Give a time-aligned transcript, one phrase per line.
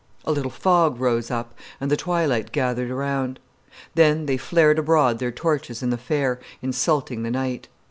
[0.25, 3.39] A little fog rose up, and the twilight gathered around.
[3.93, 7.67] Then they flared abroad their torches in the fair, insulting the night.